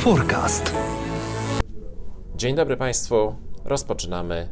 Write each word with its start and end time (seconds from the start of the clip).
Forecast. 0.00 0.74
Dzień 2.36 2.54
dobry 2.54 2.76
Państwu. 2.76 3.34
Rozpoczynamy 3.64 4.48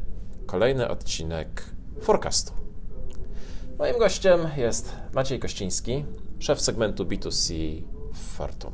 kolejny 0.46 0.88
odcinek 0.88 1.64
Forecastu. 2.00 2.52
Moim 3.78 3.98
gościem 3.98 4.40
jest 4.56 4.92
Maciej 5.14 5.38
Kościński, 5.38 6.04
szef 6.38 6.60
segmentu 6.60 7.04
B2C 7.04 7.54
w 8.14 8.36
Fortum. 8.36 8.72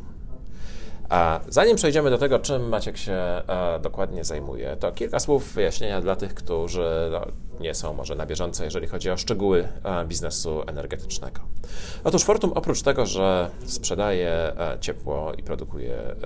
A 1.09 1.41
zanim 1.48 1.77
przejdziemy 1.77 2.11
do 2.11 2.18
tego, 2.18 2.39
czym 2.39 2.68
Maciek 2.68 2.96
się 2.96 3.12
e, 3.12 3.79
dokładnie 3.82 4.25
zajmuje, 4.25 4.77
to 4.77 4.93
kilka 4.93 5.20
słów 5.20 5.52
wyjaśnienia 5.52 6.00
dla 6.00 6.16
tych, 6.16 6.34
którzy 6.34 7.09
no, 7.12 7.27
nie 7.61 7.75
są 7.75 7.95
może 7.95 8.14
na 8.14 8.27
bieżąco, 8.27 8.64
jeżeli 8.64 8.87
chodzi 8.87 9.11
o 9.11 9.16
szczegóły 9.16 9.68
e, 9.84 10.05
biznesu 10.05 10.62
energetycznego. 10.66 11.41
Otóż 12.05 12.23
Fortum 12.25 12.52
oprócz 12.52 12.82
tego, 12.82 13.07
że 13.07 13.50
sprzedaje 13.66 14.30
e, 14.30 14.79
ciepło 14.80 15.32
i 15.32 15.42
produkuje 15.42 15.96
e, 15.96 16.16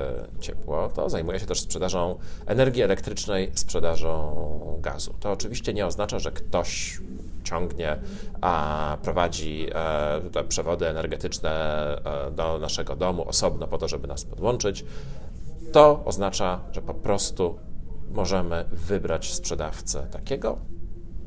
ciepło, 0.41 0.89
to 0.89 1.11
zajmuje 1.11 1.41
się 1.41 1.47
też 1.47 1.61
sprzedażą 1.61 2.19
energii 2.47 2.83
elektrycznej, 2.83 3.51
sprzedażą 3.55 4.79
gazu. 4.80 5.15
To 5.20 5.33
oczywiście 5.33 5.75
nie 5.75 5.87
oznacza, 5.87 6.19
że 6.19 6.33
ktoś 6.33 7.01
ciągnie, 7.45 7.97
a 8.41 8.97
prowadzi 9.03 9.67
przewody 10.48 10.89
energetyczne 10.89 11.79
do 12.33 12.59
naszego 12.59 12.97
domu 12.97 13.29
osobno 13.29 13.67
po 13.67 13.79
to, 13.79 13.89
żeby 13.89 14.09
nas 14.09 14.25
podłączyć, 14.25 14.84
to 15.73 16.03
oznacza, 16.05 16.61
że 16.73 16.83
po 16.83 16.95
prostu 16.95 17.59
możemy 18.11 18.65
wybrać 18.73 19.34
sprzedawcę 19.34 20.06
takiego, 20.11 20.59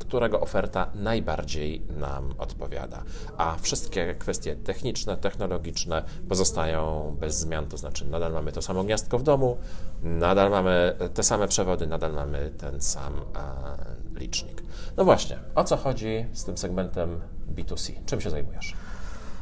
którego 0.02 0.40
oferta 0.40 0.91
najbardziej 0.96 1.82
nam 1.90 2.34
odpowiada. 2.38 3.04
A 3.38 3.55
wszystkie 3.62 4.16
kwestie 4.16 4.55
techniczne, 4.55 5.18
technologiczne 5.18 6.04
pozostają 6.30 7.16
bez 7.20 7.40
zmian, 7.40 7.68
to 7.68 7.77
znaczy 7.77 8.05
nadal 8.05 8.34
mamy 8.34 8.52
to 8.52 8.62
samo 8.62 8.84
gniazdko 8.84 9.20
w 9.20 9.24
domu, 9.24 9.58
nadal 10.04 10.49
mamy 10.49 10.96
te 11.13 11.24
same 11.24 11.48
przewody, 11.48 11.88
nadal 11.88 12.13
mamy 12.13 12.52
ten 12.58 12.82
sam 12.82 13.13
licznik. 14.16 14.63
No 14.98 15.05
właśnie, 15.05 15.40
o 15.55 15.63
co 15.63 15.77
chodzi 15.77 16.26
z 16.34 16.46
tym 16.46 16.58
segmentem 16.58 17.21
B2C? 17.55 17.93
Czym 18.05 18.21
się 18.21 18.30
zajmujesz? 18.30 18.76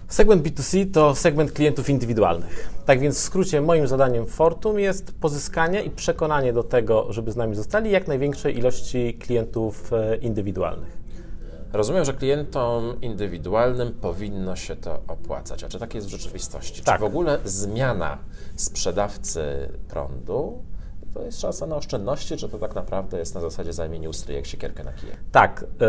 Segment 0.09 0.43
B2C 0.43 0.91
to 0.91 1.15
segment 1.15 1.51
klientów 1.51 1.89
indywidualnych. 1.89 2.69
Tak 2.85 2.99
więc 2.99 3.17
w 3.17 3.19
skrócie 3.19 3.61
moim 3.61 3.87
zadaniem 3.87 4.27
Fortum 4.27 4.79
jest 4.79 5.11
pozyskanie 5.11 5.83
i 5.83 5.89
przekonanie 5.89 6.53
do 6.53 6.63
tego, 6.63 7.13
żeby 7.13 7.31
z 7.31 7.35
nami 7.35 7.55
zostali 7.55 7.91
jak 7.91 8.07
największej 8.07 8.57
ilości 8.57 9.13
klientów 9.13 9.93
e, 9.93 10.15
indywidualnych. 10.15 10.97
Rozumiem, 11.73 12.05
że 12.05 12.13
klientom 12.13 13.01
indywidualnym 13.01 13.93
powinno 13.93 14.55
się 14.55 14.75
to 14.75 15.01
opłacać. 15.07 15.63
A 15.63 15.69
czy 15.69 15.79
tak 15.79 15.95
jest 15.95 16.07
w 16.07 16.09
rzeczywistości? 16.09 16.83
Tak. 16.83 16.95
Czy 16.95 17.01
w 17.01 17.05
ogóle 17.05 17.39
zmiana 17.45 18.17
sprzedawcy 18.55 19.43
prądu 19.87 20.63
to 21.13 21.23
jest 21.23 21.41
szansa 21.41 21.67
na 21.67 21.75
oszczędności, 21.75 22.37
czy 22.37 22.49
to 22.49 22.59
tak 22.59 22.75
naprawdę 22.75 23.19
jest 23.19 23.35
na 23.35 23.41
zasadzie 23.41 23.73
zajmień 23.73 24.07
ustry 24.07 24.33
jak 24.33 24.45
siekierkę 24.45 24.83
na 24.83 24.93
kije? 24.93 25.17
Tak, 25.31 25.65
yy, 25.79 25.87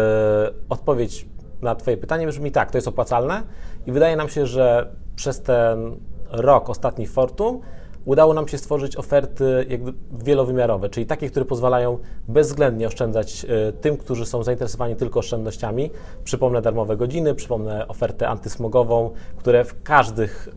odpowiedź 0.69 1.27
na 1.63 1.75
Twoje 1.75 1.97
pytanie 1.97 2.27
brzmi 2.27 2.53
tak, 2.53 2.71
to 2.71 2.79
jest 2.79 2.89
opłacalne 2.89 3.43
i 3.87 3.93
wydaje 3.93 4.17
nam 4.17 4.29
się, 4.29 4.47
że 4.47 4.93
przez 5.17 5.43
ten 5.43 5.97
rok 6.31 6.71
ostatni 6.71 7.07
Fortum 7.07 7.61
udało 8.05 8.35
nam 8.35 8.49
się 8.49 8.59
stworzyć 8.59 8.97
oferty 8.97 9.67
wielowymiarowe, 10.13 10.89
czyli 10.89 11.07
takie, 11.07 11.31
które 11.31 11.45
pozwalają 11.45 11.99
bezwzględnie 12.29 12.87
oszczędzać 12.87 13.47
y, 13.69 13.73
tym, 13.73 13.97
którzy 13.97 14.27
są 14.27 14.43
zainteresowani 14.43 14.97
tylko 14.97 15.19
oszczędnościami. 15.21 15.91
Przypomnę 16.25 16.63
darmowe 16.63 16.97
godziny, 16.97 17.35
przypomnę 17.35 17.89
ofertę 17.89 18.29
antysmogową, 18.29 19.11
które 19.37 19.65
w 19.65 19.83
każdych 19.83 20.49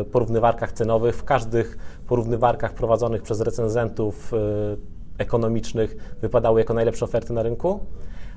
y, 0.00 0.04
porównywarkach 0.04 0.72
cenowych, 0.72 1.16
w 1.16 1.24
każdych 1.24 1.78
porównywarkach 2.06 2.74
prowadzonych 2.74 3.22
przez 3.22 3.40
recenzentów 3.40 4.32
y, 4.34 4.36
ekonomicznych 5.18 6.16
wypadały 6.20 6.60
jako 6.60 6.74
najlepsze 6.74 7.04
oferty 7.04 7.32
na 7.32 7.42
rynku. 7.42 7.80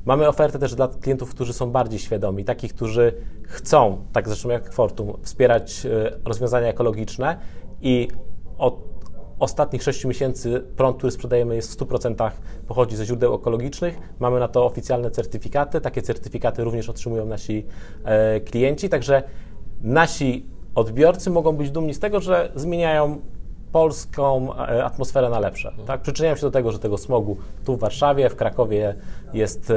Mamy 0.06 0.28
ofertę 0.28 0.60
też 0.60 0.76
dla 0.76 0.88
klientów, 0.88 1.30
którzy 1.30 1.54
są 1.54 1.72
bardziej 1.72 2.00
świadomi, 2.00 2.46
takich, 2.46 2.74
którzy 2.74 3.14
chcą, 3.44 4.06
tak 4.14 4.28
zresztą 4.28 4.50
jak 4.50 4.74
Fortum, 4.74 5.14
wspierać 5.22 5.88
rozwiązania 6.26 6.68
ekologiczne 6.68 7.38
i 7.82 8.08
od 8.58 8.96
ostatnich 9.40 9.84
6 9.84 10.06
miesięcy 10.06 10.64
prąd, 10.76 10.98
który 10.98 11.12
sprzedajemy 11.12 11.56
jest 11.56 11.74
w 11.74 11.86
100% 11.86 12.32
pochodzi 12.68 12.96
ze 12.96 13.06
źródeł 13.06 13.36
ekologicznych. 13.36 14.00
Mamy 14.20 14.40
na 14.40 14.48
to 14.48 14.66
oficjalne 14.66 15.12
certyfikaty. 15.12 15.82
Takie 15.82 16.02
certyfikaty 16.02 16.64
również 16.64 16.90
otrzymują 16.90 17.26
nasi 17.26 17.66
e, 18.04 18.40
klienci, 18.40 18.90
także 18.90 19.24
nasi 19.82 20.46
odbiorcy 20.76 21.30
mogą 21.30 21.52
być 21.52 21.72
dumni 21.72 21.94
z 21.94 22.00
tego, 22.00 22.22
że 22.22 22.52
zmieniają 22.56 23.22
polską 23.76 24.56
e, 24.56 24.86
atmosferę 24.86 25.30
na 25.30 25.40
lepsze. 25.40 25.72
Tak? 25.86 26.02
Przyczyniają 26.02 26.36
się 26.36 26.42
do 26.42 26.52
tego, 26.52 26.72
że 26.72 26.80
tego 26.80 26.98
smogu 26.98 27.38
tu 27.66 27.76
w 27.76 27.80
Warszawie, 27.80 28.30
w 28.30 28.36
Krakowie 28.36 28.96
jest 29.34 29.72
e, 29.72 29.76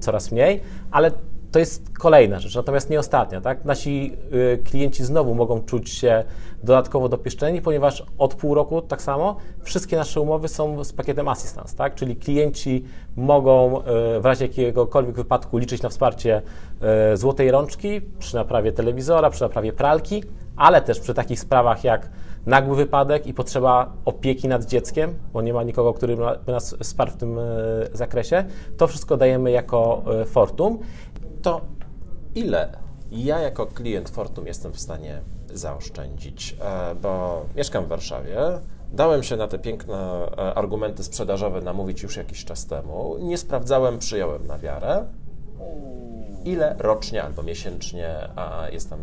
coraz 0.00 0.32
mniej, 0.32 0.60
ale 0.90 1.10
to 1.52 1.58
jest 1.58 1.98
kolejna 1.98 2.38
rzecz, 2.38 2.54
natomiast 2.54 2.90
nie 2.90 2.98
ostatnia. 3.00 3.40
Tak? 3.40 3.64
Nasi 3.64 4.16
y, 4.54 4.58
klienci 4.64 5.04
znowu 5.04 5.34
mogą 5.34 5.62
czuć 5.62 5.90
się 5.90 6.24
dodatkowo 6.62 7.08
dopieszczeni, 7.08 7.62
ponieważ 7.62 8.04
od 8.18 8.34
pół 8.34 8.54
roku 8.54 8.82
tak 8.82 9.02
samo 9.02 9.36
wszystkie 9.62 9.96
nasze 9.96 10.20
umowy 10.20 10.48
są 10.48 10.84
z 10.84 10.92
pakietem 10.92 11.28
assistance, 11.28 11.76
tak? 11.76 11.94
czyli 11.94 12.16
klienci 12.16 12.84
mogą 13.16 13.80
y, 13.80 13.84
w 14.20 14.24
razie 14.24 14.46
jakiegokolwiek 14.46 15.16
wypadku 15.16 15.58
liczyć 15.58 15.82
na 15.82 15.88
wsparcie 15.88 16.42
y, 17.12 17.16
złotej 17.16 17.50
rączki 17.50 18.00
przy 18.18 18.34
naprawie 18.34 18.72
telewizora, 18.72 19.30
przy 19.30 19.42
naprawie 19.42 19.72
pralki, 19.72 20.24
ale 20.56 20.82
też 20.82 21.00
przy 21.00 21.14
takich 21.14 21.40
sprawach 21.40 21.84
jak 21.84 22.10
nagły 22.46 22.76
wypadek 22.76 23.26
i 23.26 23.34
potrzeba 23.34 23.92
opieki 24.04 24.48
nad 24.48 24.64
dzieckiem, 24.64 25.14
bo 25.32 25.42
nie 25.42 25.52
ma 25.52 25.62
nikogo, 25.62 25.92
który 25.92 26.16
by 26.16 26.52
nas 26.52 26.76
wsparł 26.82 27.10
w 27.10 27.16
tym 27.16 27.38
zakresie. 27.92 28.44
To 28.76 28.86
wszystko 28.86 29.16
dajemy 29.16 29.50
jako 29.50 30.02
Fortum. 30.26 30.78
To 31.42 31.60
ile 32.34 32.84
ja 33.14 33.38
jako 33.38 33.66
klient 33.66 34.10
Fortum 34.10 34.46
jestem 34.46 34.72
w 34.72 34.80
stanie 34.80 35.20
zaoszczędzić, 35.54 36.56
e, 36.60 36.94
bo 36.94 37.44
mieszkam 37.56 37.84
w 37.84 37.88
Warszawie, 37.88 38.36
dałem 38.92 39.22
się 39.22 39.36
na 39.36 39.48
te 39.48 39.58
piękne 39.58 39.96
e, 39.96 40.54
argumenty 40.54 41.04
sprzedażowe 41.04 41.60
namówić 41.60 42.02
już 42.02 42.16
jakiś 42.16 42.44
czas 42.44 42.66
temu, 42.66 43.16
nie 43.20 43.38
sprawdzałem, 43.38 43.98
przyjąłem 43.98 44.46
na 44.46 44.58
wiarę 44.58 45.06
ile 46.44 46.76
rocznie 46.78 47.22
albo 47.22 47.42
miesięcznie 47.42 48.14
a 48.36 48.66
jestem 48.72 48.98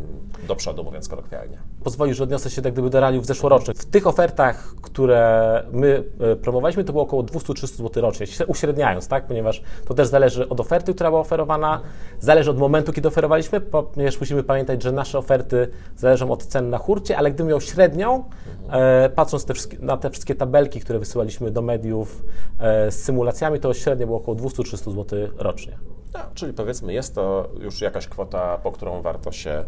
do 0.48 0.56
przodu, 0.56 0.84
mówiąc 0.84 1.08
kolokwialnie. 1.08 1.58
Pozwoli, 1.84 2.14
że 2.14 2.24
odniosę 2.24 2.50
się 2.50 2.62
tak 2.62 2.74
gdyby 2.74 2.90
do 2.90 3.00
realiów 3.00 3.26
zeszłorocznych. 3.26 3.78
W 3.78 3.86
tych 3.86 4.08
ofertach, 4.08 4.76
które 4.82 5.64
my 5.72 6.04
e, 6.20 6.36
promowaliśmy, 6.36 6.84
to 6.84 6.94
było 6.94 7.04
około 7.04 7.24
200-300 7.24 7.68
zł 7.68 8.04
rocznie, 8.04 8.26
uśredniając, 8.48 9.08
tak? 9.08 9.28
ponieważ 9.28 9.62
to 9.86 9.94
też 9.94 10.08
zależy 10.08 10.50
od 10.50 10.60
oferty, 10.60 10.94
która 10.94 11.10
była 11.10 11.22
oferowana, 11.22 11.82
zależy 12.20 12.52
od 12.52 12.58
momentu, 12.58 12.94
kiedy 12.94 13.08
oferowaliśmy, 13.08 13.62
ponieważ 13.62 14.20
musimy 14.20 14.44
pamiętać, 14.44 14.84
że 14.84 14.92
nasze 14.92 15.18
oferty 15.18 15.68
zależą 15.98 16.32
od 16.32 16.46
cen 16.46 16.70
na 16.70 16.78
hurcie, 16.78 17.18
ale 17.18 17.32
gdybym 17.32 17.50
miał 17.50 17.62
średnią, 17.62 18.24
e, 18.72 19.10
patrząc 19.10 19.46
te 19.46 19.54
na 19.80 19.98
te 19.98 20.10
wszystkie 20.10 20.36
tabelki, 20.36 20.80
które 20.80 21.00
wysyłaliśmy 21.00 21.52
do 21.52 21.62
mediów 21.62 22.24
e, 22.60 22.92
z 22.92 23.04
symulacjami, 23.04 23.60
to 23.60 23.74
średnio 23.74 24.06
było 24.06 24.18
około 24.18 24.38
200-300 24.38 24.78
zł 24.78 25.20
rocznie. 25.38 25.78
No, 26.14 26.20
czyli 26.34 26.54
powiedzmy, 26.54 26.94
jest 26.94 27.16
to 27.16 27.50
już 27.60 27.82
jakaś 27.82 28.08
kwota, 28.08 28.58
po 28.58 28.72
którą 28.72 29.02
warto 29.02 29.32
się 29.32 29.64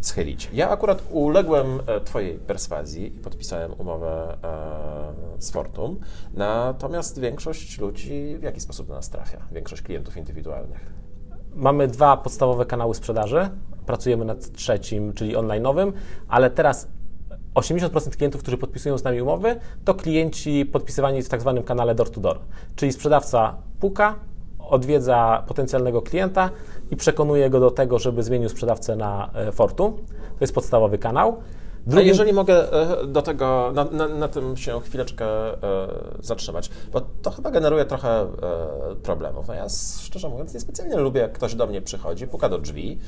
schylić. 0.00 0.50
Ja 0.52 0.70
akurat 0.70 1.02
uległem 1.10 1.80
e, 1.86 2.00
Twojej 2.00 2.38
perswazji 2.38 3.16
i 3.16 3.20
podpisałem 3.20 3.72
umowę 3.78 4.36
e, 5.38 5.42
z 5.42 5.50
Fortum, 5.50 6.00
natomiast 6.34 7.20
większość 7.20 7.78
ludzi 7.78 8.36
w 8.38 8.42
jaki 8.42 8.60
sposób 8.60 8.88
do 8.88 8.94
nas 8.94 9.10
trafia? 9.10 9.38
Większość 9.52 9.82
klientów 9.82 10.16
indywidualnych. 10.16 10.92
Mamy 11.54 11.88
dwa 11.88 12.16
podstawowe 12.16 12.66
kanały 12.66 12.94
sprzedaży. 12.94 13.50
Pracujemy 13.86 14.24
nad 14.24 14.52
trzecim, 14.52 15.12
czyli 15.12 15.36
online'owym, 15.36 15.92
ale 16.28 16.50
teraz 16.50 16.88
80% 17.54 18.16
klientów, 18.16 18.42
którzy 18.42 18.58
podpisują 18.58 18.98
z 18.98 19.04
nami 19.04 19.22
umowy, 19.22 19.56
to 19.84 19.94
klienci 19.94 20.66
podpisywani 20.66 21.22
w 21.22 21.28
tak 21.28 21.40
zwanym 21.40 21.62
kanale 21.62 21.94
door-to-door, 21.94 22.38
czyli 22.76 22.92
sprzedawca 22.92 23.56
puka, 23.80 24.14
odwiedza 24.68 25.44
potencjalnego 25.46 26.02
klienta 26.02 26.50
i 26.90 26.96
przekonuje 26.96 27.50
go 27.50 27.60
do 27.60 27.70
tego, 27.70 27.98
żeby 27.98 28.22
zmienił 28.22 28.48
sprzedawcę 28.48 28.96
na 28.96 29.30
e, 29.34 29.52
Fortum. 29.52 29.96
To 30.38 30.40
jest 30.40 30.54
podstawowy 30.54 30.98
kanał. 30.98 31.36
Drugim... 31.86 32.04
A 32.04 32.08
jeżeli 32.08 32.32
mogę 32.32 32.72
e, 32.72 33.06
do 33.06 33.22
tego, 33.22 33.72
na, 33.74 33.84
na, 33.84 34.08
na, 34.08 34.28
tym 34.28 34.56
się 34.56 34.80
chwileczkę 34.80 35.26
e, 35.26 35.58
zatrzymać, 36.20 36.70
bo 36.92 37.00
to 37.22 37.30
chyba 37.30 37.50
generuje 37.50 37.84
trochę 37.84 38.26
problemów. 39.02 39.48
No 39.48 39.54
ja 39.54 39.66
szczerze 40.00 40.28
mówiąc 40.28 40.54
niespecjalnie 40.54 40.96
lubię, 40.96 41.20
jak 41.20 41.32
ktoś 41.32 41.54
do 41.54 41.66
mnie 41.66 41.82
przychodzi, 41.82 42.26
puka 42.26 42.48
do 42.48 42.58
drzwi 42.58 42.98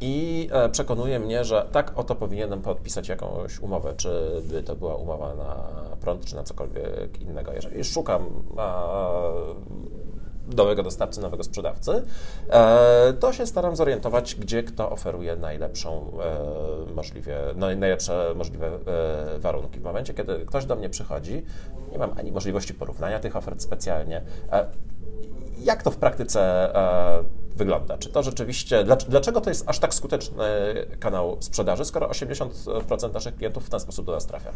i 0.00 0.48
przekonuje 0.72 1.20
mnie, 1.20 1.44
że 1.44 1.66
tak 1.72 1.92
oto 1.96 2.14
powinienem 2.14 2.62
podpisać 2.62 3.08
jakąś 3.08 3.58
umowę, 3.58 3.94
czy 3.96 4.42
by 4.44 4.62
to 4.62 4.76
była 4.76 4.96
umowa 4.96 5.34
na 5.34 5.54
prąd, 6.00 6.24
czy 6.24 6.36
na 6.36 6.42
cokolwiek 6.44 7.20
innego. 7.20 7.52
Jeżeli 7.52 7.84
szukam 7.84 8.24
nowego 10.56 10.82
dostawcy, 10.82 11.20
nowego 11.20 11.44
sprzedawcy, 11.44 12.02
e, 12.50 13.12
to 13.20 13.32
się 13.32 13.46
staram 13.46 13.76
zorientować, 13.76 14.34
gdzie 14.34 14.62
kto 14.62 14.90
oferuje 14.90 15.36
najlepszą 15.36 16.12
e, 16.90 16.94
możliwie, 16.94 17.38
no, 17.56 17.66
najlepsze 17.66 18.32
możliwe 18.36 18.66
e, 18.66 19.38
warunki. 19.38 19.80
W 19.80 19.82
momencie, 19.82 20.14
kiedy 20.14 20.46
ktoś 20.46 20.66
do 20.66 20.76
mnie 20.76 20.88
przychodzi, 20.88 21.42
nie 21.92 21.98
mam 21.98 22.10
ani 22.18 22.32
możliwości 22.32 22.74
porównania 22.74 23.20
tych 23.20 23.36
ofert 23.36 23.62
specjalnie. 23.62 24.22
Jak 25.58 25.82
to 25.82 25.90
w 25.90 25.96
praktyce 25.96 26.72
wygląda? 27.56 27.98
Czy 27.98 28.08
to 28.08 28.22
rzeczywiście, 28.22 28.84
dlaczego 29.08 29.40
to 29.40 29.50
jest 29.50 29.68
aż 29.68 29.78
tak 29.78 29.94
skuteczny 29.94 30.44
kanał 31.00 31.36
sprzedaży, 31.40 31.84
skoro 31.84 32.08
80% 32.08 33.14
naszych 33.14 33.36
klientów 33.36 33.66
w 33.66 33.70
ten 33.70 33.80
sposób 33.80 34.06
do 34.06 34.12
nas 34.12 34.26
trafia? 34.26 34.50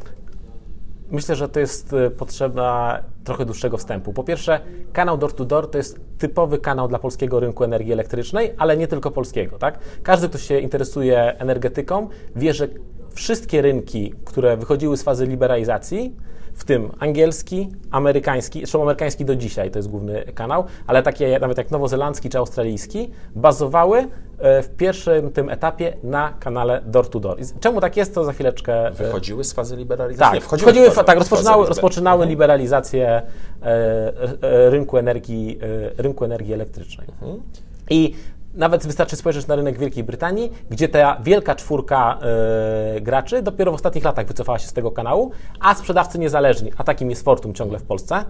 Myślę, 1.11 1.37
że 1.37 1.49
to 1.49 1.61
jest 1.61 1.93
e, 1.93 2.11
potrzeba 2.11 3.01
trochę 3.25 3.45
dłuższego 3.45 3.77
wstępu. 3.77 4.13
Po 4.13 4.25
pierwsze, 4.25 4.61
kanał 4.93 5.19
door 5.19 5.33
to 5.33 5.45
door 5.45 5.71
to 5.71 5.79
jest 5.79 6.01
typowy 6.19 6.59
kanał 6.59 6.89
dla 6.89 6.99
polskiego 6.99 7.41
rynku 7.41 7.65
energii 7.65 7.93
elektrycznej, 7.93 8.55
ale 8.59 8.77
nie 8.77 8.89
tylko 8.89 9.11
polskiego. 9.11 9.59
Tak? 9.59 9.79
Każdy, 10.03 10.29
kto 10.29 10.39
się 10.39 10.59
interesuje 10.59 11.39
energetyką, 11.39 12.09
wie, 12.37 12.55
że 12.55 12.69
wszystkie 13.15 13.63
rynki, 13.63 14.15
które 14.25 14.57
wychodziły 14.57 14.97
z 14.97 15.03
fazy 15.03 15.27
liberalizacji, 15.27 16.17
w 16.57 16.65
tym 16.65 16.91
angielski, 16.99 17.69
amerykański, 17.91 18.59
zresztą 18.59 18.83
amerykański 18.83 19.25
do 19.25 19.37
dzisiaj 19.37 19.71
to 19.71 19.79
jest 19.79 19.89
główny 19.89 20.25
kanał, 20.35 20.65
ale 20.87 21.03
takie 21.03 21.39
nawet 21.39 21.59
jak 21.59 21.71
nowozelandzki 21.71 22.29
czy 22.29 22.39
australijski, 22.39 23.11
bazowały 23.35 23.99
e, 24.39 24.63
w 24.63 24.69
pierwszym 24.69 25.33
tym 25.33 25.51
etapie 25.51 25.97
na 26.03 26.33
kanale 26.41 26.83
door 26.87 27.11
to 27.11 27.21
door. 27.21 27.39
Czemu 27.61 27.81
tak 27.81 27.97
jest, 27.97 28.15
to 28.15 28.25
za 28.25 28.33
chwileczkę... 28.33 28.87
E, 28.87 28.91
wychodziły 28.91 29.45
z 29.45 29.53
fazy 29.53 29.77
liberalizacji? 29.77 30.39
Tak, 30.39 30.45
wchodziły, 30.45 30.73
wchodziły 30.73 30.91
w, 30.91 31.07
tak 31.07 31.19
rozpoczynały, 31.19 31.67
rozpoczynały 31.67 32.17
mhm. 32.17 32.31
liberalizację 32.31 33.23
e, 33.63 34.71
rynku 34.71 34.99
energii, 34.99 35.59
rynku 35.99 36.25
energii 36.25 36.55
elektrycznej. 36.55 37.09
Mhm. 37.23 37.43
I 37.91 38.15
nawet 38.57 38.87
wystarczy 38.87 39.17
spojrzeć 39.17 39.47
na 39.47 39.57
rynek 39.57 39.79
Wielkiej 39.79 40.05
Brytanii, 40.05 40.53
gdzie 40.71 40.89
ta 40.89 41.17
wielka 41.23 41.55
czwórka 41.55 42.19
yy, 42.95 43.01
graczy 43.01 43.43
dopiero 43.43 43.73
w 43.73 43.75
ostatnich 43.75 44.05
latach 44.05 44.27
wycofała 44.27 44.59
się 44.59 44.69
z 44.69 44.73
tego 44.73 44.91
kanału, 44.91 45.31
a 45.61 45.75
sprzedawcy 45.75 46.19
niezależni, 46.19 46.73
a 46.77 46.85
takim 46.85 47.11
jest 47.11 47.25
Fortum 47.25 47.55
ciągle 47.55 47.79
w 47.79 47.83
Polsce, 47.83 48.25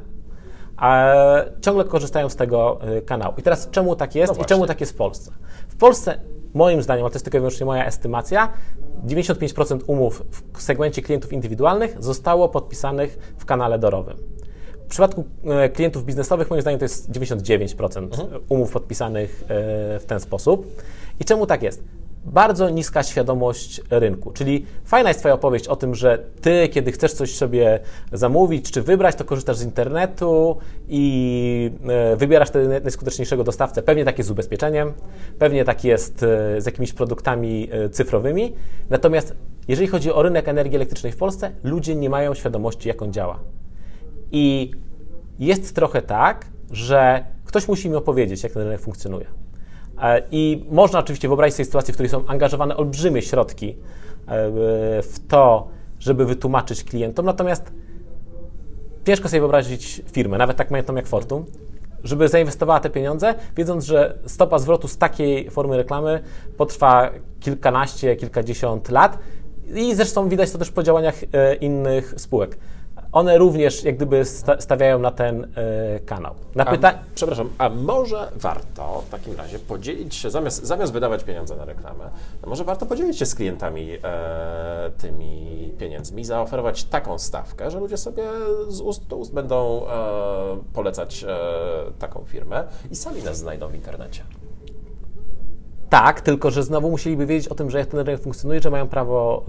e, 0.82 1.52
ciągle 1.60 1.84
korzystają 1.84 2.28
z 2.28 2.36
tego 2.36 2.78
e, 2.80 3.02
kanału. 3.02 3.34
I 3.38 3.42
teraz 3.42 3.70
czemu 3.70 3.96
tak 3.96 4.14
jest 4.14 4.36
no 4.36 4.42
i 4.42 4.46
czemu 4.46 4.66
tak 4.66 4.80
jest 4.80 4.92
w 4.92 4.96
Polsce? 4.96 5.32
W 5.68 5.76
Polsce, 5.76 6.18
moim 6.54 6.82
zdaniem, 6.82 7.06
a 7.06 7.08
to 7.08 7.14
jest 7.14 7.24
tylko 7.24 7.38
i 7.38 7.40
wyłącznie 7.40 7.66
moja 7.66 7.86
estymacja, 7.86 8.52
95% 9.06 9.78
umów 9.86 10.22
w 10.52 10.62
segmencie 10.62 11.02
klientów 11.02 11.32
indywidualnych 11.32 11.96
zostało 11.98 12.48
podpisanych 12.48 13.34
w 13.38 13.44
kanale 13.44 13.78
dorowym. 13.78 14.16
W 14.86 14.88
przypadku 14.88 15.24
e, 15.44 15.68
klientów 15.68 16.04
biznesowych, 16.04 16.50
moim 16.50 16.62
zdaniem, 16.62 16.78
to 16.78 16.84
jest 16.84 17.10
99% 17.10 17.98
mhm. 17.98 18.28
umów 18.48 18.70
podpisanych 18.70 19.42
e, 19.42 19.98
w 19.98 20.04
ten 20.06 20.20
sposób. 20.20 20.82
I 21.20 21.24
czemu 21.24 21.46
tak 21.46 21.62
jest? 21.62 21.82
Bardzo 22.24 22.70
niska 22.70 23.02
świadomość 23.02 23.80
rynku. 23.90 24.32
Czyli 24.32 24.66
fajna 24.84 25.10
jest 25.10 25.20
Twoja 25.20 25.34
opowieść 25.34 25.68
o 25.68 25.76
tym, 25.76 25.94
że 25.94 26.18
Ty, 26.40 26.68
kiedy 26.68 26.92
chcesz 26.92 27.12
coś 27.12 27.34
sobie 27.34 27.80
zamówić 28.12 28.70
czy 28.70 28.82
wybrać, 28.82 29.16
to 29.16 29.24
korzystasz 29.24 29.56
z 29.56 29.62
internetu 29.62 30.56
i 30.88 31.70
e, 31.88 32.16
wybierasz 32.16 32.48
wtedy 32.48 32.80
najskuteczniejszego 32.80 33.44
dostawcę. 33.44 33.82
Pewnie 33.82 34.04
tak 34.04 34.18
jest 34.18 34.28
z 34.28 34.30
ubezpieczeniem, 34.30 34.92
pewnie 35.38 35.64
tak 35.64 35.84
jest 35.84 36.18
z 36.58 36.66
jakimiś 36.66 36.92
produktami 36.92 37.68
cyfrowymi. 37.92 38.54
Natomiast 38.90 39.34
jeżeli 39.68 39.88
chodzi 39.88 40.12
o 40.12 40.22
rynek 40.22 40.48
energii 40.48 40.76
elektrycznej 40.76 41.12
w 41.12 41.16
Polsce, 41.16 41.50
ludzie 41.64 41.96
nie 41.96 42.10
mają 42.10 42.34
świadomości, 42.34 42.88
jak 42.88 43.02
on 43.02 43.12
działa. 43.12 43.40
I 44.32 44.70
jest 45.38 45.74
trochę 45.74 46.02
tak, 46.02 46.46
że 46.70 47.24
ktoś 47.44 47.68
musi 47.68 47.90
mi 47.90 47.96
opowiedzieć, 47.96 48.42
jak 48.42 48.52
ten 48.52 48.62
rynek 48.62 48.80
funkcjonuje. 48.80 49.26
E, 50.02 50.22
I 50.30 50.64
można 50.70 50.98
oczywiście 50.98 51.28
wyobrazić 51.28 51.56
sobie 51.56 51.64
sytuację, 51.64 51.92
w 51.92 51.96
której 51.96 52.10
są 52.10 52.26
angażowane 52.26 52.76
olbrzymie 52.76 53.22
środki 53.22 53.68
e, 53.68 53.76
w 55.02 55.16
to, 55.28 55.68
żeby 55.98 56.26
wytłumaczyć 56.26 56.84
klientom, 56.84 57.26
natomiast 57.26 57.72
ciężko 59.06 59.28
sobie 59.28 59.40
wyobrazić 59.40 60.02
firmę, 60.12 60.38
nawet 60.38 60.56
tak 60.56 60.70
majątną 60.70 60.94
jak 60.94 61.06
Fortum, 61.06 61.44
żeby 62.04 62.28
zainwestowała 62.28 62.80
te 62.80 62.90
pieniądze, 62.90 63.34
wiedząc, 63.56 63.84
że 63.84 64.18
stopa 64.26 64.58
zwrotu 64.58 64.88
z 64.88 64.98
takiej 64.98 65.50
formy 65.50 65.76
reklamy 65.76 66.22
potrwa 66.56 67.10
kilkanaście, 67.40 68.16
kilkadziesiąt 68.16 68.88
lat. 68.88 69.18
I 69.74 69.94
zresztą 69.94 70.28
widać 70.28 70.50
to 70.50 70.58
też 70.58 70.70
po 70.70 70.82
działaniach 70.82 71.14
e, 71.32 71.54
innych 71.54 72.14
spółek 72.16 72.58
one 73.16 73.38
również 73.38 73.84
jak 73.84 73.96
gdyby 73.96 74.24
stawiają 74.58 74.98
na 74.98 75.10
ten 75.10 75.44
y, 75.44 75.48
kanał. 76.06 76.34
Na 76.54 76.64
pyta... 76.64 76.88
a, 76.88 76.98
przepraszam, 77.14 77.50
a 77.58 77.68
może 77.68 78.28
warto 78.36 79.02
w 79.06 79.10
takim 79.10 79.36
razie 79.36 79.58
podzielić 79.58 80.14
się, 80.14 80.30
zamiast, 80.30 80.64
zamiast 80.64 80.92
wydawać 80.92 81.24
pieniądze 81.24 81.56
na 81.56 81.64
reklamę, 81.64 82.10
może 82.46 82.64
warto 82.64 82.86
podzielić 82.86 83.18
się 83.18 83.26
z 83.26 83.34
klientami 83.34 83.98
e, 84.04 84.90
tymi 84.98 85.72
pieniędzmi, 85.78 86.24
zaoferować 86.24 86.84
taką 86.84 87.18
stawkę, 87.18 87.70
że 87.70 87.80
ludzie 87.80 87.96
sobie 87.96 88.24
z 88.68 88.80
ust 88.80 89.06
do 89.06 89.16
ust 89.16 89.34
będą 89.34 89.86
e, 89.86 89.90
polecać 90.72 91.24
e, 91.24 91.36
taką 91.98 92.24
firmę 92.24 92.64
i 92.90 92.96
sami 92.96 93.22
nas 93.22 93.38
znajdą 93.38 93.68
w 93.68 93.74
internecie. 93.74 94.22
Tak, 95.90 96.20
tylko 96.20 96.50
że 96.50 96.62
znowu 96.62 96.90
musieliby 96.90 97.26
wiedzieć 97.26 97.48
o 97.48 97.54
tym, 97.54 97.70
że 97.70 97.78
jak 97.78 97.86
ten 97.86 98.00
rynek 98.00 98.20
funkcjonuje, 98.20 98.60
że 98.60 98.70
mają 98.70 98.88
prawo 98.88 99.44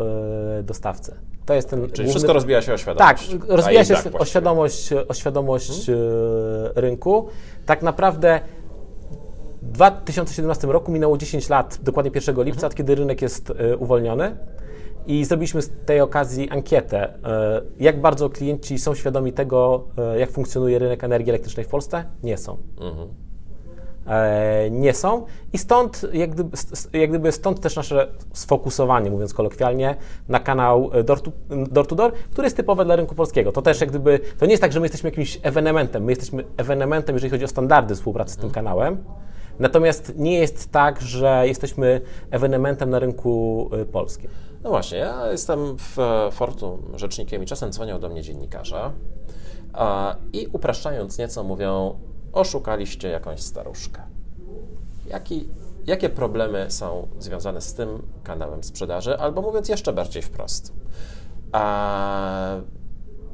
y, 0.60 0.64
dostawcy. 0.64 1.16
To 1.46 1.54
jest 1.54 1.70
ten 1.70 1.80
Czyli 1.80 1.92
główny... 1.92 2.10
wszystko 2.10 2.34
rozbija 2.34 2.62
się 2.62 2.74
o 2.74 2.78
świadomość. 2.78 3.30
Tak, 3.30 3.50
rozbija 3.50 3.86
się 3.86 3.96
o 4.20 4.26
świadomość, 4.26 4.94
o 5.08 5.14
świadomość 5.14 5.86
hmm. 5.86 6.08
rynku. 6.76 7.28
Tak 7.66 7.82
naprawdę 7.82 8.40
w 9.62 9.72
2017 9.72 10.68
roku 10.68 10.92
minęło 10.92 11.18
10 11.18 11.50
lat, 11.50 11.80
dokładnie 11.84 12.12
1 12.16 12.44
lipca, 12.44 12.62
hmm. 12.62 12.78
kiedy 12.78 12.96
rynek 12.96 13.22
jest 13.22 13.50
y, 13.50 13.78
uwolniony. 13.78 14.38
I 15.08 15.26
zrobiliśmy 15.26 15.62
z 15.62 15.72
tej 15.86 16.02
okazji 16.02 16.50
ankietę, 16.50 17.14
jak 17.80 18.02
bardzo 18.02 18.30
klienci 18.30 18.80
są 18.80 18.96
świadomi 18.96 19.34
tego, 19.34 19.88
jak 20.18 20.32
funkcjonuje 20.32 20.80
rynek 20.80 21.04
energii 21.04 21.30
elektrycznej 21.30 21.66
w 21.66 21.70
Polsce? 21.70 22.04
Nie 22.24 22.38
są. 22.38 22.58
Mhm. 22.80 23.27
E, 24.08 24.70
nie 24.72 24.94
są 24.94 25.26
i 25.54 25.58
stąd 25.58 26.02
jak 26.14 26.30
gdyby, 26.30 26.58
jak 26.94 27.10
gdyby 27.10 27.32
stąd 27.32 27.62
też 27.62 27.76
nasze 27.76 28.08
sfokusowanie, 28.34 29.12
mówiąc 29.12 29.34
kolokwialnie, 29.34 29.96
na 30.30 30.40
kanał 30.40 30.92
door 31.04 31.22
to, 31.22 31.32
door 31.50 31.88
to, 31.88 31.96
door 31.96 32.14
który 32.32 32.46
jest 32.46 32.58
typowy 32.58 32.86
dla 32.86 32.96
rynku 32.96 33.16
polskiego. 33.16 33.52
To 33.52 33.62
też 33.62 33.82
jak 33.82 33.90
gdyby, 33.90 34.20
to 34.38 34.46
nie 34.46 34.52
jest 34.52 34.62
tak, 34.62 34.72
że 34.72 34.80
my 34.80 34.86
jesteśmy 34.86 35.10
jakimś 35.10 35.40
ewenementem, 35.44 36.04
my 36.04 36.12
jesteśmy 36.12 36.44
ewenementem, 36.58 37.16
jeżeli 37.16 37.32
chodzi 37.32 37.46
o 37.46 37.48
standardy 37.48 37.96
współpracy 37.96 38.34
z 38.34 38.38
tym 38.38 38.52
kanałem, 38.52 39.04
natomiast 39.60 40.14
nie 40.18 40.40
jest 40.40 40.72
tak, 40.72 41.02
że 41.02 41.44
jesteśmy 41.48 42.02
ewenementem 42.32 42.90
na 42.90 43.00
rynku 43.00 43.70
y, 43.82 43.86
polskim. 43.86 44.30
No 44.64 44.70
właśnie, 44.70 44.98
ja 44.98 45.32
jestem 45.32 45.78
w 45.78 45.98
Fortum 46.32 46.82
rzecznikiem 46.96 47.44
i 47.44 47.46
czasem 47.46 47.72
dzwonią 47.72 48.00
do 48.00 48.10
mnie 48.10 48.22
dziennikarze 48.22 48.92
i 50.34 50.48
upraszczając 50.54 51.18
nieco 51.18 51.44
mówią, 51.44 52.00
oszukaliście 52.38 53.08
jakąś 53.08 53.42
staruszkę. 53.42 54.02
Jaki, 55.08 55.50
jakie 55.86 56.10
problemy 56.10 56.72
są 56.72 57.08
związane 57.20 57.62
z 57.62 57.74
tym 57.74 58.02
kanałem 58.24 58.64
sprzedaży, 58.64 59.18
albo 59.18 59.42
mówiąc 59.42 59.70
jeszcze 59.70 59.94
bardziej 59.94 60.22
wprost, 60.22 60.74
a 61.52 62.58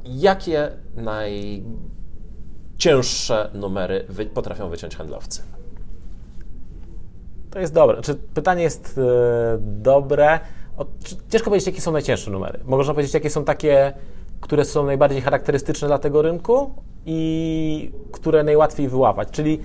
jakie 0.04 0.70
najcięższe 0.96 3.50
numery 3.54 4.04
wy, 4.08 4.26
potrafią 4.26 4.68
wyciąć 4.68 4.96
handlowcy? 4.96 5.42
To 7.50 7.60
jest 7.60 7.74
dobre. 7.74 8.02
Czy 8.02 8.14
pytanie 8.14 8.62
jest 8.62 8.96
yy, 8.96 9.04
dobre? 9.60 10.40
O, 10.76 10.86
ciężko 11.28 11.50
powiedzieć, 11.50 11.66
jakie 11.66 11.80
są 11.80 11.92
najcięższe 11.92 12.30
numery. 12.30 12.60
Można 12.64 12.94
powiedzieć, 12.94 13.14
jakie 13.14 13.30
są 13.30 13.44
takie, 13.44 13.92
które 14.40 14.64
są 14.64 14.86
najbardziej 14.86 15.20
charakterystyczne 15.20 15.88
dla 15.88 15.98
tego 15.98 16.22
rynku, 16.22 16.74
i 17.06 17.92
które 18.12 18.42
najłatwiej 18.42 18.88
wyłapać. 18.88 19.28
Czyli 19.30 19.60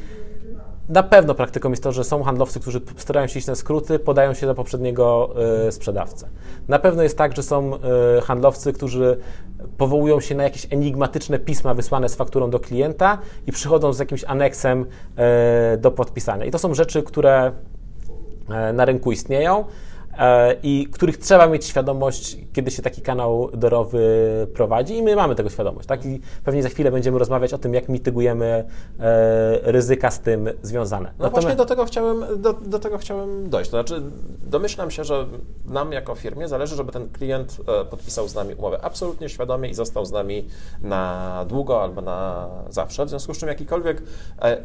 na 0.90 1.04
pewno 1.04 1.36
praktyką 1.36 1.70
jest 1.70 1.84
to, 1.84 1.92
że 1.92 2.04
są 2.04 2.24
handlowcy, 2.24 2.60
którzy 2.60 2.82
starają 2.98 3.28
się 3.28 3.40
iść 3.40 3.48
na 3.48 3.56
skróty, 3.56 4.00
podają 4.00 4.34
się 4.34 4.48
do 4.48 4.56
poprzedniego 4.56 5.36
y, 5.68 5.72
sprzedawcę. 5.72 6.28
Na 6.68 6.80
pewno 6.80 7.04
jest 7.04 7.18
tak, 7.18 7.36
że 7.36 7.44
są 7.44 7.76
y, 8.18 8.22
handlowcy, 8.22 8.74
którzy 8.74 9.18
powołują 9.78 10.20
się 10.20 10.36
na 10.36 10.44
jakieś 10.44 10.68
enigmatyczne 10.70 11.40
pisma 11.40 11.74
wysłane 11.74 12.10
z 12.10 12.16
fakturą 12.16 12.50
do 12.50 12.60
klienta 12.60 13.18
i 13.48 13.52
przychodzą 13.52 13.94
z 13.94 14.00
jakimś 14.00 14.24
aneksem 14.24 14.86
y, 15.74 15.78
do 15.78 15.92
podpisania. 15.92 16.46
I 16.46 16.52
to 16.52 16.60
są 16.60 16.74
rzeczy, 16.74 17.04
które 17.04 17.52
na 18.74 18.86
rynku 18.86 19.12
istnieją. 19.12 19.66
E, 20.20 20.56
i 20.64 20.88
których 20.92 21.18
trzeba 21.18 21.48
mieć 21.48 21.66
świadomość, 21.66 22.38
kiedy 22.54 22.72
się 22.72 22.82
taki 22.82 23.02
kanał 23.02 23.50
dorowy 23.54 24.48
prowadzi 24.54 24.98
i 24.98 25.04
my 25.04 25.16
mamy 25.16 25.36
tego 25.36 25.50
świadomość. 25.50 25.88
Tak? 25.88 26.06
I 26.06 26.22
pewnie 26.44 26.64
za 26.64 26.70
chwilę 26.70 26.92
będziemy 26.92 27.20
rozmawiać 27.20 27.54
o 27.54 27.58
tym, 27.58 27.74
jak 27.74 27.90
mitygujemy 27.90 28.66
e, 29.00 29.72
ryzyka 29.72 30.12
z 30.12 30.20
tym 30.20 30.50
związane. 30.62 31.06
No 31.06 31.24
Natomiast... 31.24 31.34
właśnie 31.34 31.56
do 31.56 31.66
tego, 31.66 31.86
chciałem, 31.86 32.42
do, 32.42 32.54
do 32.54 32.80
tego 32.80 32.98
chciałem 32.98 33.50
dojść. 33.50 33.72
To 33.72 33.78
znaczy, 33.78 34.04
domyślam 34.46 34.92
się, 34.92 35.04
że 35.04 35.26
nam 35.66 35.92
jako 35.92 36.16
firmie 36.16 36.48
zależy, 36.48 36.76
żeby 36.76 36.92
ten 36.92 37.10
klient 37.10 37.58
e, 37.68 37.86
podpisał 37.86 38.28
z 38.28 38.36
nami 38.36 38.56
umowę 38.56 38.80
absolutnie 38.82 39.30
świadomie 39.30 39.70
i 39.70 39.74
został 39.74 40.06
z 40.06 40.12
nami 40.12 40.48
na 40.82 41.46
długo 41.48 41.84
albo 41.84 42.02
na 42.02 42.48
zawsze, 42.70 43.06
w 43.06 43.10
związku 43.10 43.34
z 43.34 43.38
czym 43.38 43.50
jakikolwiek, 43.50 44.04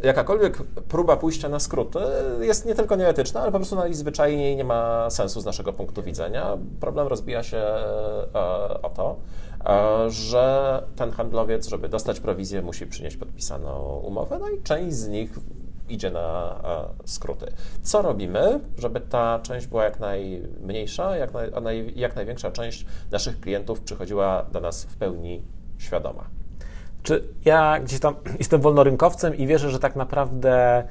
jakakolwiek 0.03 0.63
próba 0.89 1.17
pójścia 1.17 1.49
na 1.49 1.61
skróty 1.61 1.99
jest 2.41 2.67
nie 2.67 2.75
tylko 2.75 2.97
nieetyczna, 2.97 3.41
ale 3.41 3.53
po 3.53 3.59
prostu 3.59 3.77
najzwyczajniej 3.77 4.57
nie 4.57 4.65
ma 4.65 5.11
sensu 5.11 5.44
z 5.45 5.47
naszego 5.47 5.73
punktu 5.73 6.03
widzenia. 6.03 6.59
Problem 6.81 7.07
rozbija 7.07 7.43
się 7.43 7.57
e, 7.57 8.83
o 8.83 8.91
to, 8.95 9.17
e, 9.65 10.11
że 10.11 10.83
ten 10.97 11.11
handlowiec, 11.11 11.69
żeby 11.69 11.89
dostać 11.89 12.21
prowizję, 12.21 12.63
musi 12.63 12.87
przynieść 12.87 13.17
podpisaną 13.17 14.01
umowę, 14.05 14.39
no 14.41 14.49
i 14.49 14.63
część 14.63 14.97
z 14.97 15.09
nich 15.09 15.39
idzie 15.89 16.11
na 16.11 16.61
skróty. 17.05 17.47
Co 17.83 18.03
robimy, 18.03 18.61
żeby 18.79 19.01
ta 19.01 19.39
część 19.43 19.67
była 19.67 19.85
jak 19.85 20.01
najmniejsza, 20.01 21.17
jak, 21.17 21.31
naj, 21.63 21.93
jak 21.97 22.17
największa 22.17 22.51
część 22.51 22.87
naszych 23.11 23.41
klientów 23.41 23.81
przychodziła 23.81 24.47
do 24.53 24.61
nas 24.61 24.85
w 24.85 24.97
pełni 24.97 25.43
świadoma? 25.79 26.25
Czy 27.03 27.25
ja 27.45 27.81
gdzieś 27.81 28.01
tam 28.01 28.15
jestem 28.39 28.61
wolnorynkowcem 28.61 29.37
i 29.37 29.47
wierzę, 29.47 29.71
że 29.71 29.79
tak 29.79 29.97
naprawdę 29.97 30.85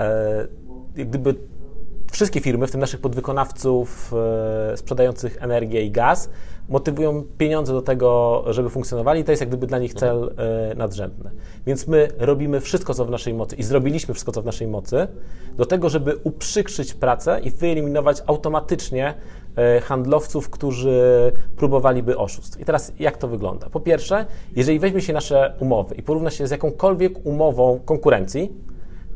e, 0.00 0.46
gdyby 0.94 1.34
wszystkie 2.14 2.40
firmy, 2.40 2.66
w 2.66 2.70
tym 2.70 2.80
naszych 2.80 3.00
podwykonawców 3.00 4.12
e, 4.72 4.76
sprzedających 4.76 5.42
energię 5.42 5.82
i 5.82 5.90
gaz, 5.90 6.30
motywują 6.68 7.24
pieniądze 7.38 7.72
do 7.72 7.82
tego, 7.82 8.44
żeby 8.50 8.70
funkcjonowali. 8.70 9.24
To 9.24 9.32
jest 9.32 9.40
jak 9.40 9.48
gdyby 9.48 9.66
dla 9.66 9.78
nich 9.78 9.94
cel 9.94 10.34
e, 10.36 10.74
nadrzędny. 10.74 11.30
Więc 11.66 11.86
my 11.86 12.08
robimy 12.18 12.60
wszystko, 12.60 12.94
co 12.94 13.04
w 13.04 13.10
naszej 13.10 13.34
mocy 13.34 13.56
i 13.56 13.62
zrobiliśmy 13.62 14.14
wszystko, 14.14 14.32
co 14.32 14.42
w 14.42 14.44
naszej 14.44 14.68
mocy, 14.68 15.08
do 15.56 15.66
tego, 15.66 15.88
żeby 15.88 16.16
uprzykrzyć 16.16 16.94
pracę 16.94 17.40
i 17.42 17.50
wyeliminować 17.50 18.22
automatycznie 18.26 19.14
e, 19.56 19.80
handlowców, 19.80 20.50
którzy 20.50 21.32
próbowaliby 21.56 22.18
oszustw. 22.18 22.60
I 22.60 22.64
teraz 22.64 22.92
jak 22.98 23.16
to 23.16 23.28
wygląda? 23.28 23.70
Po 23.70 23.80
pierwsze, 23.80 24.26
jeżeli 24.56 24.78
weźmie 24.78 25.00
się 25.00 25.12
nasze 25.12 25.54
umowy 25.60 25.94
i 25.94 26.02
porówna 26.02 26.30
się 26.30 26.46
z 26.46 26.50
jakąkolwiek 26.50 27.26
umową 27.26 27.80
konkurencji, 27.84 28.52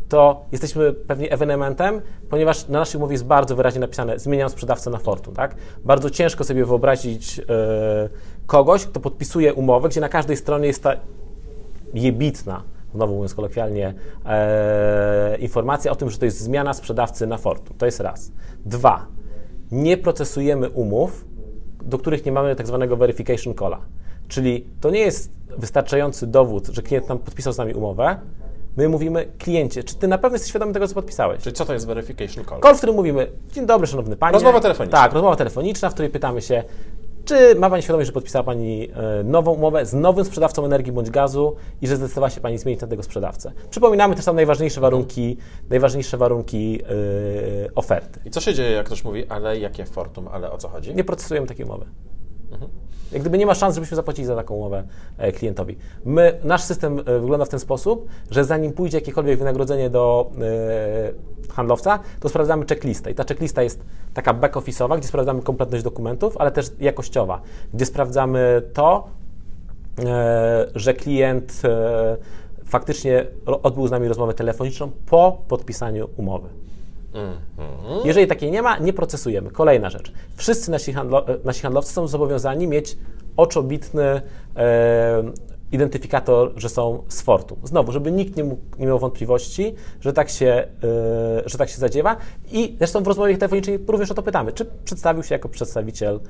to 0.09 0.45
jesteśmy 0.53 0.93
pewnie 0.93 1.33
ewenementem, 1.33 2.01
ponieważ 2.31 2.69
na 2.69 2.79
naszej 2.79 2.99
umowie 2.99 3.13
jest 3.13 3.25
bardzo 3.25 3.57
wyraźnie 3.57 3.81
napisane 3.81 4.19
zmieniam 4.19 4.51
sprzedawcę 4.51 4.91
na 4.91 4.99
Fortun, 4.99 5.35
tak? 5.35 5.55
Bardzo 5.85 6.11
ciężko 6.11 6.45
sobie 6.45 6.65
wyobrazić 6.65 7.39
yy, 7.39 7.45
kogoś, 8.47 8.87
kto 8.87 9.01
podpisuje 9.01 9.55
umowę, 9.55 9.89
gdzie 9.89 10.01
na 10.01 10.09
każdej 10.09 10.37
stronie 10.37 10.67
jest 10.67 10.83
ta 10.83 10.97
jebitna, 11.95 12.63
znowu 12.95 13.15
mówiąc 13.15 13.35
kolokwialnie, 13.35 13.95
e, 14.27 15.37
informacja 15.39 15.93
o 15.93 15.97
tym, 15.97 16.11
że 16.11 16.19
to 16.19 16.25
jest 16.25 16.41
zmiana 16.41 16.75
sprzedawcy 16.75 17.27
na 17.27 17.39
Fortun. 17.39 17.77
To 17.79 17.87
jest 17.87 18.01
raz. 18.01 18.33
Dwa, 18.65 19.07
nie 19.73 19.97
procesujemy 19.97 20.69
umów, 20.69 21.25
do 21.83 21.99
których 21.99 22.27
nie 22.27 22.33
mamy 22.33 22.57
tak 22.57 22.67
zwanego 22.67 22.97
verification 22.97 23.55
calla. 23.55 23.81
Czyli 24.29 24.67
to 24.81 24.91
nie 24.91 25.01
jest 25.01 25.33
wystarczający 25.59 26.27
dowód, 26.27 26.67
że 26.67 26.83
klient 26.83 27.09
nam 27.09 27.19
podpisał 27.19 27.53
z 27.53 27.59
nami 27.59 27.75
umowę, 27.75 28.17
My 28.79 28.89
mówimy 28.89 29.27
kliencie, 29.39 29.85
czy 29.85 29.95
ty 29.95 30.09
na 30.09 30.19
pewno 30.19 30.35
jesteś 30.35 30.51
świadomy 30.51 30.73
tego, 30.73 30.89
co 30.89 30.95
podpisałeś? 30.95 31.43
Czyli 31.43 31.57
co 31.57 31.65
to 31.65 31.73
jest 31.73 31.87
verification 31.87 32.45
call? 32.45 32.61
Call, 32.61 32.75
w 32.75 32.77
którym 32.79 32.97
mówimy, 32.97 33.33
dzień 33.53 33.67
dobry, 33.67 33.87
szanowny 33.87 34.17
panie. 34.17 34.33
Rozmowa 34.33 34.61
telefoniczna. 34.61 34.99
Tak, 34.99 35.13
rozmowa 35.13 35.37
telefoniczna, 35.37 35.91
w 35.91 35.93
której 35.93 36.11
pytamy 36.11 36.43
się, 36.43 36.65
czy 37.25 37.55
ma 37.55 37.71
Pani 37.71 37.83
świadomość, 37.83 38.07
że 38.07 38.13
podpisała 38.13 38.43
Pani 38.43 38.89
e, 38.95 39.25
nową 39.25 39.53
umowę 39.53 39.87
z 39.87 39.95
nowym 39.95 40.25
sprzedawcą 40.25 40.65
energii 40.65 40.93
bądź 40.93 41.11
gazu 41.11 41.57
i 41.83 41.87
że 41.87 41.97
zdecydowała 41.97 42.31
się 42.31 42.41
Pani 42.41 42.59
zmienić 42.59 42.81
na 42.81 42.89
tego 42.89 43.03
sprzedawcę? 43.03 43.53
Przypominamy 43.71 44.15
też 44.15 44.25
tam 44.25 44.37
najważniejsze 44.37 44.81
warunki, 44.81 45.37
najważniejsze 45.71 46.17
warunki 46.17 46.73
yy, 46.73 46.81
oferty. 47.75 48.21
I 48.25 48.31
co 48.31 48.41
się 48.41 48.55
dzieje, 48.55 48.71
jak 48.71 48.87
ktoś 48.87 49.05
mówi, 49.05 49.27
ale 49.29 49.59
jakie 49.59 49.85
Fortum, 49.85 50.29
ale 50.29 50.53
o 50.53 50.59
co 50.59 50.69
chodzi? 50.69 50.95
Nie 50.95 51.05
procesujemy 51.05 51.47
takiej 51.47 51.65
umowy. 51.65 51.87
Mhm. 52.53 52.71
Jak 53.13 53.21
gdyby 53.23 53.39
nie 53.39 53.47
ma 53.47 53.55
szans, 53.55 53.75
żebyśmy 53.75 53.97
zapłacili 53.97 54.27
za 54.27 54.37
taką 54.37 54.55
umowę 54.55 54.85
e, 55.19 55.33
klientowi. 55.33 55.77
My, 56.05 56.39
nasz 56.45 56.63
system 56.63 56.99
e, 56.99 57.19
wygląda 57.19 57.45
w 57.45 57.49
ten 57.49 57.61
sposób, 57.61 58.09
że 58.31 58.45
zanim 58.45 58.73
pójdzie 58.73 58.99
jakiekolwiek 58.99 59.39
wynagrodzenie 59.39 59.91
do 59.91 60.31
yy, 60.39 61.53
handlowca, 61.53 61.99
to 62.21 62.29
sprawdzamy 62.29 62.67
checklistę. 62.67 63.11
I 63.11 63.15
ta 63.15 63.25
checklista 63.25 63.63
jest 63.63 63.81
taka 64.15 64.35
back-office'owa, 64.35 64.99
gdzie 64.99 65.09
sprawdzamy 65.09 65.43
kompletność 65.43 65.85
dokumentów, 65.85 66.37
ale 66.37 66.51
też 66.51 66.73
jakościowa, 66.81 67.41
gdzie 67.75 67.87
sprawdzamy 67.87 68.63
to, 68.73 69.09
że 70.75 70.95
klient 70.95 71.63
faktycznie 72.65 73.27
odbył 73.63 73.87
z 73.89 73.91
nami 73.91 74.09
rozmowę 74.09 74.35
telefoniczną 74.35 74.91
po 75.07 75.43
podpisaniu 75.49 76.09
umowy. 76.17 76.49
Jeżeli 78.05 78.27
takiej 78.27 78.51
nie 78.51 78.63
ma, 78.63 78.79
nie 78.79 78.93
procesujemy. 78.93 79.51
Kolejna 79.51 79.91
rzecz. 79.91 80.13
Wszyscy 80.37 80.71
nasi, 80.71 80.93
handlo, 80.93 81.29
e, 81.29 81.39
nasi 81.45 81.63
handlowcy 81.63 81.93
są 81.93 82.09
zobowiązani 82.09 82.67
mieć 82.67 82.97
oczobitny 83.37 84.03
e, 84.57 85.23
identyfikator, 85.73 86.53
że 86.57 86.69
są 86.69 87.03
z 87.09 87.23
Fortu. 87.23 87.59
Znowu, 87.65 87.93
żeby 87.93 88.13
nikt 88.13 88.37
nie, 88.37 88.45
mógł, 88.45 88.63
nie 88.79 88.87
miał 88.87 88.99
wątpliwości, 88.99 89.75
że 90.01 90.13
tak, 90.13 90.31
się, 90.31 90.69
yy, 90.83 91.43
że 91.47 91.59
tak 91.59 91.69
się 91.69 91.79
zadziewa. 91.79 92.17
I 92.53 92.77
zresztą 92.79 93.03
w 93.03 93.07
rozmowie 93.07 93.39
telefonicznej 93.39 93.79
również 93.89 94.11
o 94.11 94.15
to 94.15 94.23
pytamy, 94.23 94.53
czy 94.53 94.65
przedstawił 94.85 95.23
się 95.23 95.35
jako 95.35 95.49
przedstawiciel, 95.49 96.21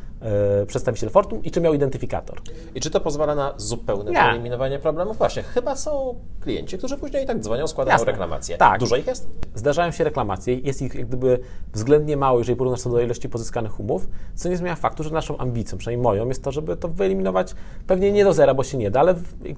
yy, 0.60 0.66
przedstawiciel 0.66 1.10
Fortum 1.10 1.44
i 1.44 1.50
czy 1.50 1.60
miał 1.60 1.74
identyfikator. 1.74 2.40
I 2.74 2.80
czy 2.80 2.90
to 2.90 3.00
pozwala 3.00 3.34
na 3.34 3.54
zupełne 3.56 4.10
nie. 4.10 4.22
wyeliminowanie 4.22 4.78
problemów? 4.78 5.18
Właśnie, 5.18 5.42
chyba 5.42 5.76
są 5.76 6.14
klienci, 6.40 6.78
którzy 6.78 6.96
później 6.96 7.24
i 7.24 7.26
tak 7.26 7.40
dzwonią, 7.40 7.66
składają 7.66 7.94
Jasne. 7.94 8.06
reklamacje. 8.06 8.56
Tak. 8.56 8.80
Dużo 8.80 8.96
ich 8.96 9.06
jest? 9.06 9.28
Zdarzają 9.54 9.90
się 9.90 10.04
reklamacje, 10.04 10.54
jest 10.54 10.82
ich 10.82 10.94
jak 10.94 11.06
gdyby 11.06 11.38
względnie 11.74 12.16
mało, 12.16 12.38
jeżeli 12.38 12.56
porównasz 12.56 12.82
to 12.82 12.90
do 12.90 13.00
ilości 13.00 13.28
pozyskanych 13.28 13.80
umów, 13.80 14.08
co 14.34 14.48
nie 14.48 14.56
zmienia 14.56 14.76
faktu, 14.76 15.02
że 15.02 15.10
naszą 15.10 15.38
ambicją, 15.38 15.78
przynajmniej 15.78 16.02
moją, 16.02 16.28
jest 16.28 16.44
to, 16.44 16.52
żeby 16.52 16.76
to 16.76 16.88
wyeliminować 16.88 17.54
pewnie 17.86 18.12
nie 18.12 18.24
do 18.24 18.32
zera, 18.32 18.54
bo 18.54 18.64
się 18.64 18.78
nie 18.78 18.90
da, 18.90 19.00
ale 19.00 19.14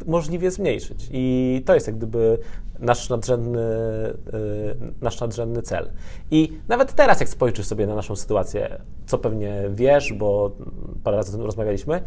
możliwie 0.06 0.50
zmniejszyć. 0.50 1.08
I 1.12 1.62
to 1.66 1.74
jest 1.74 1.86
jak 1.86 1.96
gdyby 1.96 2.38
nasz 2.78 3.08
nadrzędny, 3.08 3.60
y, 3.60 4.14
nasz 5.00 5.20
nadrzędny 5.20 5.62
cel. 5.62 5.90
I 6.30 6.52
nawet 6.68 6.92
teraz, 6.92 7.20
jak 7.20 7.28
spojrzysz 7.28 7.66
sobie 7.66 7.86
na 7.86 7.94
naszą 7.94 8.16
sytuację, 8.16 8.80
co 9.06 9.18
pewnie 9.18 9.62
wiesz, 9.70 10.12
bo 10.12 10.50
parę 11.04 11.16
razy 11.16 11.32
o 11.32 11.36
tym 11.36 11.46
rozmawialiśmy, 11.46 12.02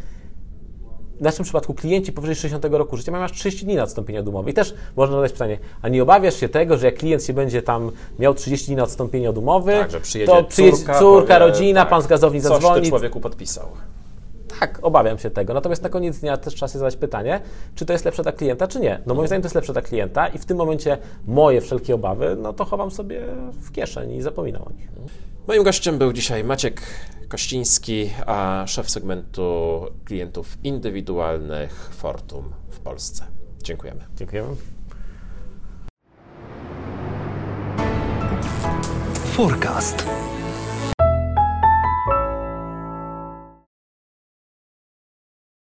w 1.20 1.22
naszym 1.22 1.44
przypadku 1.44 1.74
klienci 1.74 2.14
powyżej 2.14 2.36
60 2.36 2.66
roku 2.66 2.98
życia 2.98 3.12
mają 3.12 3.24
aż 3.24 3.32
30 3.32 3.66
dni 3.66 3.76
na 3.76 3.84
odstąpienie 3.84 4.20
od 4.20 4.28
umowy. 4.28 4.52
I 4.52 4.54
też 4.54 4.74
można 4.96 5.16
zadać 5.16 5.32
pytanie, 5.32 5.58
a 5.82 5.90
nie 5.90 6.04
obawiasz 6.04 6.36
się 6.36 6.50
tego, 6.50 6.78
że 6.78 6.86
jak 6.86 6.96
klient 6.96 7.24
się 7.24 7.34
będzie 7.34 7.62
tam 7.62 7.92
miał 8.20 8.34
30 8.34 8.68
dni 8.68 8.76
na 8.76 8.84
odstąpienie 8.84 9.30
od 9.30 9.38
umowy, 9.38 9.72
tak, 9.72 10.02
przyjedzie 10.02 10.32
to 10.32 10.44
przyjedzie 10.44 10.78
córka, 10.78 11.00
córka 11.00 11.34
powie, 11.34 11.40
rodzina, 11.40 11.82
tak, 11.82 11.90
pan 11.90 12.02
z 12.02 12.08
gazowni 12.08 12.40
zadzwoni. 12.40 12.82
Coś 12.82 12.90
człowieku 12.90 13.20
podpisał. 13.20 13.68
Tak, 14.60 14.80
obawiam 14.82 15.20
się 15.20 15.30
tego. 15.30 15.54
Natomiast 15.54 15.84
na 15.84 15.90
koniec 15.90 16.20
dnia 16.20 16.38
też 16.38 16.54
trzeba 16.54 16.68
sobie 16.68 16.80
zadać 16.80 16.96
pytanie, 16.96 17.42
czy 17.76 17.86
to 17.86 17.94
jest 17.94 18.06
lepsze 18.06 18.24
dla 18.24 18.32
klienta, 18.32 18.68
czy 18.68 18.80
nie. 18.80 19.02
No 19.06 19.14
moim 19.14 19.28
zdaniem 19.28 19.42
to 19.42 19.46
jest 19.46 19.56
lepsze 19.56 19.74
dla 19.74 19.82
klienta 19.82 20.28
i 20.28 20.38
w 20.38 20.46
tym 20.46 20.58
momencie 20.58 20.98
moje 21.28 21.62
wszelkie 21.62 21.96
obawy, 21.96 22.38
no 22.42 22.54
to 22.54 22.66
chowam 22.66 22.92
sobie 22.92 23.22
w 23.52 23.72
kieszeń 23.72 24.12
i 24.12 24.22
zapominam 24.22 24.62
o 24.62 24.70
nich. 24.70 24.90
Moim 25.48 25.64
gościem 25.64 25.98
był 25.98 26.14
dzisiaj 26.14 26.44
Maciek 26.44 26.82
Kościński, 27.30 28.10
a 28.26 28.64
szef 28.68 28.90
segmentu 28.90 29.82
klientów 30.06 30.58
indywidualnych 30.64 31.90
Fortum 31.94 32.54
w 32.70 32.80
Polsce. 32.80 33.26
Dziękujemy. 33.64 34.02
Dziękujemy. 34.16 34.56
Forecast. 39.34 40.06